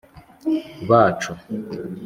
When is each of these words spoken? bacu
bacu 0.89 1.31